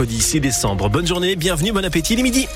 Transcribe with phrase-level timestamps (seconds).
[0.00, 0.88] Jeudi 6 décembre.
[0.88, 2.46] Bonne journée, bienvenue, bon appétit, les midi.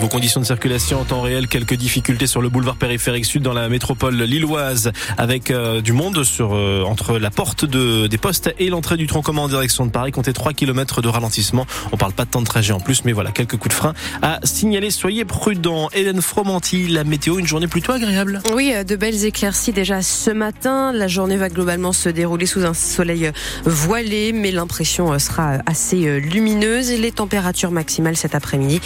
[0.00, 3.52] Vos conditions de circulation en temps réel, quelques difficultés sur le boulevard périphérique sud dans
[3.52, 8.54] la métropole lilloise avec euh, du monde sur euh, entre la porte de, des postes
[8.60, 10.12] et l'entrée du tronc commun en direction de Paris.
[10.12, 11.66] Comptez 3 km de ralentissement.
[11.90, 13.92] On parle pas de temps de trajet en plus, mais voilà, quelques coups de frein
[14.22, 14.92] à signaler.
[14.92, 15.88] Soyez prudents.
[15.92, 18.40] Hélène Fromanti, la météo, une journée plutôt agréable.
[18.54, 20.92] Oui, euh, de belles éclaircies déjà ce matin.
[20.92, 23.32] La journée va globalement se dérouler sous un soleil
[23.64, 28.80] voilé, mais l'impression sera assez lumineuse les températures maximales cet après-midi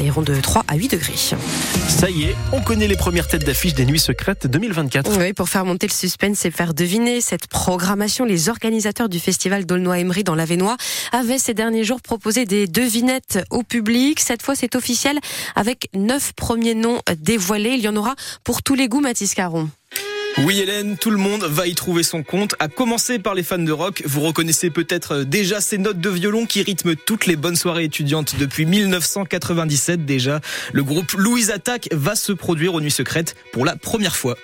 [0.00, 1.14] iront de 3 3 à 8 degrés.
[1.88, 5.18] Ça y est, on connaît les premières têtes d'affiche des Nuits Secrètes 2024.
[5.18, 9.64] Oui, pour faire monter le suspense et faire deviner cette programmation, les organisateurs du festival
[9.64, 10.76] d'Aulnoy-Emery dans l'Avenois
[11.10, 14.20] avaient ces derniers jours proposé des devinettes au public.
[14.20, 15.18] Cette fois, c'est officiel
[15.56, 17.70] avec neuf premiers noms dévoilés.
[17.70, 18.14] Il y en aura
[18.44, 19.70] pour tous les goûts, Mathis Caron.
[20.38, 23.58] Oui Hélène, tout le monde va y trouver son compte, à commencer par les fans
[23.58, 24.02] de rock.
[24.06, 28.36] Vous reconnaissez peut-être déjà ces notes de violon qui rythment toutes les bonnes soirées étudiantes
[28.38, 30.40] depuis 1997 déjà.
[30.72, 34.36] Le groupe Louise Attack va se produire aux Nuits Secrètes pour la première fois.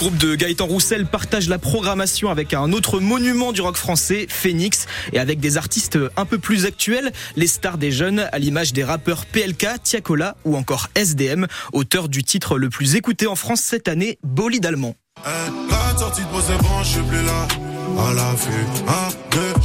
[0.00, 4.86] Groupe de Gaëtan Roussel partage la programmation avec un autre monument du rock français, Phoenix,
[5.12, 8.82] et avec des artistes un peu plus actuels, les stars des jeunes, à l'image des
[8.82, 13.88] rappeurs PLK, Tiakola ou encore SDM, auteur du titre le plus écouté en France cette
[13.88, 14.94] année, Bolide allemand.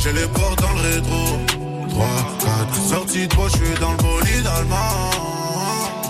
[0.03, 1.39] j'ai les portes dans le rétro.
[1.91, 2.07] 3,
[2.43, 5.34] 4, sorties de je suis dans le bolide allemand.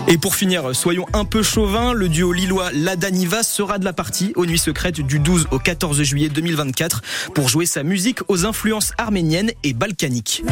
[0.08, 4.34] Et pour finir, soyons un peu chauvins, le duo lillois Ladaniva sera de la partie
[4.36, 7.02] aux nuits secrètes du 12 au 14 juillet 2024
[7.34, 10.44] pour jouer sa musique aux influences arméniennes et balkaniques.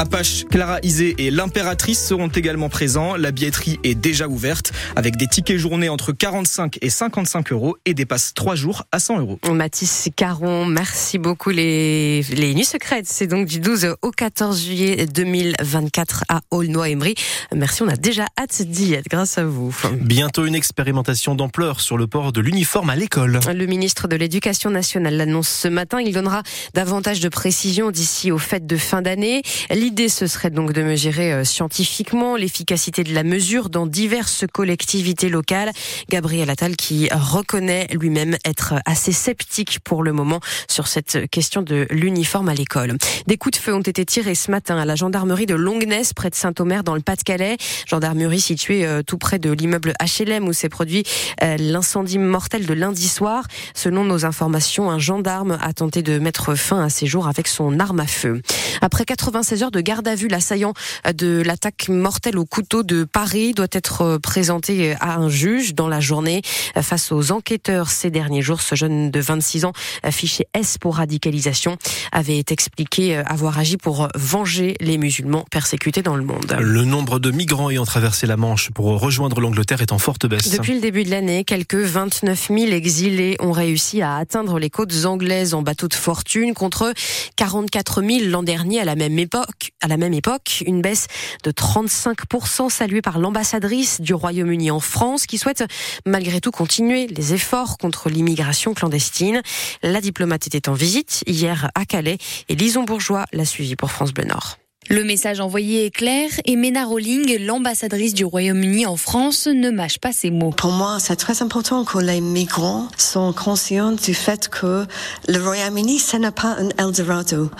[0.00, 3.16] Apache, Clara Isé et l'impératrice seront également présents.
[3.16, 7.92] La billetterie est déjà ouverte avec des tickets journée entre 45 et 55 euros et
[7.92, 9.38] dépasse 3 jours à 100 euros.
[9.52, 11.50] Mathis Caron, merci beaucoup.
[11.50, 17.14] Les, les Nuits Secrètes, c'est donc du 12 au 14 juillet 2024 à Aulnoy-Emery.
[17.54, 19.76] Merci, on a déjà hâte d'y être grâce à vous.
[20.00, 23.38] Bientôt une expérimentation d'ampleur sur le port de l'uniforme à l'école.
[23.54, 26.00] Le ministre de l'Éducation nationale l'annonce ce matin.
[26.00, 29.42] Il donnera davantage de précisions d'ici aux fêtes de fin d'année.
[29.90, 35.28] L'idée, ce serait donc de mesurer euh, scientifiquement l'efficacité de la mesure dans diverses collectivités
[35.28, 35.72] locales.
[36.08, 41.88] Gabriel Attal qui reconnaît lui-même être assez sceptique pour le moment sur cette question de
[41.90, 42.98] l'uniforme à l'école.
[43.26, 46.30] Des coups de feu ont été tirés ce matin à la gendarmerie de Longness, près
[46.30, 47.56] de Saint-Omer, dans le Pas-de-Calais.
[47.88, 51.02] Gendarmerie située euh, tout près de l'immeuble HLM où s'est produit
[51.42, 53.42] euh, l'incendie mortel de lundi soir.
[53.74, 57.80] Selon nos informations, un gendarme a tenté de mettre fin à ses jours avec son
[57.80, 58.40] arme à feu.
[58.82, 60.74] Après 96 heures de garde à vue, l'assaillant
[61.14, 66.00] de l'attaque mortelle au couteau de Paris doit être présenté à un juge dans la
[66.00, 66.42] journée.
[66.80, 69.72] Face aux enquêteurs ces derniers jours, ce jeune de 26 ans,
[70.10, 71.76] fiché S pour radicalisation,
[72.12, 76.56] avait expliqué avoir agi pour venger les musulmans persécutés dans le monde.
[76.58, 80.50] Le nombre de migrants ayant traversé la Manche pour rejoindre l'Angleterre est en forte baisse.
[80.50, 85.04] Depuis le début de l'année, quelques 29 000 exilés ont réussi à atteindre les côtes
[85.04, 86.92] anglaises en bateau de fortune contre
[87.36, 89.59] 44 000 l'an dernier à la même époque.
[89.80, 91.06] À la même époque, une baisse
[91.44, 95.64] de 35% saluée par l'ambassadrice du Royaume-Uni en France qui souhaite
[96.06, 99.42] malgré tout continuer les efforts contre l'immigration clandestine.
[99.82, 102.18] La diplomate était en visite hier à Calais
[102.48, 104.58] et Lison Bourgeois l'a suivi pour France Bleu Nord.
[104.88, 109.98] Le message envoyé est clair et Mena Rowling, l'ambassadrice du Royaume-Uni en France, ne mâche
[109.98, 110.50] pas ses mots.
[110.50, 114.86] Pour moi, c'est très important que les migrants soient conscients du fait que
[115.28, 117.50] le Royaume-Uni, ce n'est pas un Eldorado.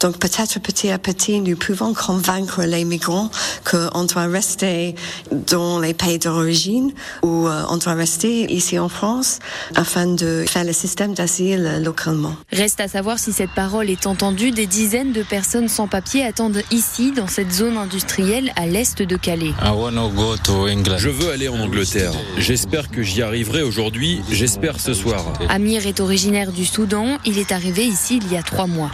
[0.00, 3.30] Donc peut-être petit à petit, nous pouvons convaincre les migrants
[3.70, 4.96] qu'on doit rester
[5.30, 6.92] dans les pays d'origine
[7.22, 9.38] ou euh, on doit rester ici en France
[9.76, 12.34] afin de faire le système d'asile localement.
[12.50, 14.50] Reste à savoir si cette parole est entendue.
[14.50, 19.02] Des dizaines de personnes sans papier attendent ici ici, dans cette zone industrielle à l'est
[19.02, 19.52] de Calais.
[20.96, 22.12] Je veux aller en Angleterre.
[22.38, 24.22] J'espère que j'y arriverai aujourd'hui.
[24.30, 25.22] J'espère ce soir.
[25.50, 27.18] Amir est originaire du Soudan.
[27.26, 28.90] Il est arrivé ici il y a trois mois.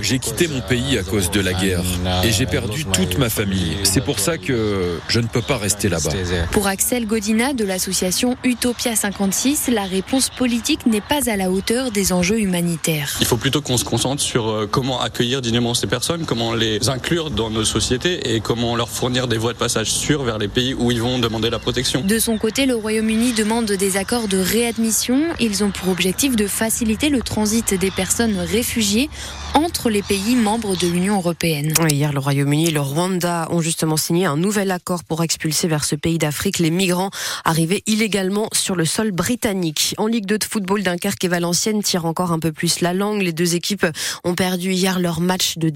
[0.00, 1.82] J'ai quitté mon pays à cause de la guerre
[2.24, 3.76] et j'ai perdu toute ma famille.
[3.82, 6.10] C'est pour ça que je ne peux pas rester là-bas.
[6.52, 11.90] Pour Axel Godina de l'association Utopia 56, la réponse politique n'est pas à la hauteur
[11.90, 13.18] des enjeux humanitaires.
[13.20, 16.90] Il faut plutôt qu'on se concentre sur euh, comment accueillir dignement ces personnes, comment les
[16.90, 20.48] inclure dans nos sociétés et comment leur fournir des voies de passage sûres vers les
[20.48, 22.02] pays où ils vont demander la protection.
[22.02, 25.22] De son côté, le Royaume-Uni demande des accords de réadmission.
[25.40, 29.08] Ils ont pour objectif de faciliter le transit des personnes réfugiées
[29.54, 31.72] entre les pays membres de l'Union européenne.
[31.88, 35.84] Hier, le Royaume-Uni et le Rwanda ont justement signé un nouvel accord pour expulser vers
[35.84, 37.08] ce pays d'Afrique les migrants
[37.46, 39.94] arrivés illégalement sur le sol britannique.
[39.96, 43.22] En Ligue 2 de football, Dunkerque et Valenciennes tirent encore un peu plus la langue.
[43.22, 43.86] Les deux équipes
[44.24, 45.70] ont perdu hier leur match de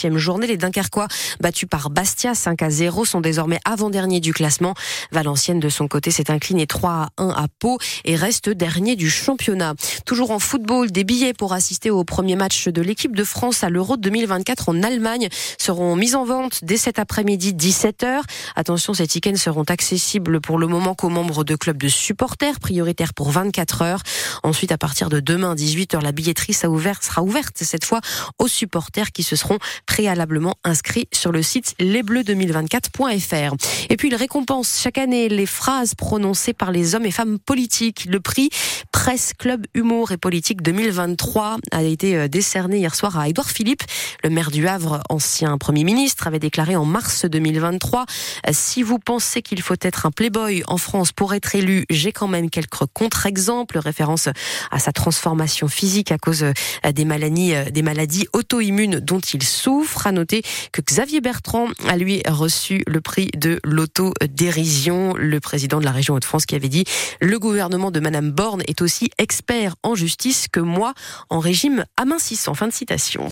[0.00, 0.46] 17e journée.
[0.46, 1.08] Les Dunkerquois,
[1.40, 4.74] battus par Bastia 5 à 0, sont désormais avant-dernier du classement.
[5.12, 9.10] Valenciennes, de son côté, s'est incliné 3 à 1 à Pau et reste dernier du
[9.10, 9.74] championnat.
[10.06, 13.70] Toujours en football, des billets pour assister au premier match de l'équipe de France à
[13.70, 18.22] l'Euro 2024 en Allemagne seront mis en vente dès cet après-midi 17h.
[18.56, 22.60] Attention, ces tickets ne seront accessibles pour le moment qu'aux membres de clubs de supporters,
[22.60, 24.02] prioritaires pour 24 heures.
[24.42, 28.00] Ensuite, à partir de demain 18h, la billetterie sera ouverte cette fois
[28.38, 29.58] aux supporters qui se seront
[29.90, 33.54] préalablement inscrits sur le site lesbleus2024.fr.
[33.88, 38.06] Et puis, il récompense chaque année les phrases prononcées par les hommes et femmes politiques.
[38.08, 38.50] Le prix
[38.92, 43.82] Presse Club Humour et Politique 2023 a été euh, décerné hier soir à Édouard Philippe.
[44.22, 48.04] Le maire du Havre, ancien Premier ministre, avait déclaré en mars 2023
[48.46, 52.12] euh, Si vous pensez qu'il faut être un playboy en France pour être élu, j'ai
[52.12, 54.28] quand même quelques contre-exemples, référence
[54.70, 59.42] à sa transformation physique à cause euh, des maladies, des maladies auto-immunes dont il
[59.80, 60.06] souffre.
[60.06, 60.42] À noter
[60.72, 66.14] que Xavier Bertrand a lui reçu le prix de l'auto-dérision, le président de la région
[66.14, 66.84] Hauts-de-France qui avait dit
[67.20, 70.94] le gouvernement de Madame Borne est aussi expert en justice que moi
[71.28, 72.54] en régime amincissant.
[72.54, 73.28] Fin de citation.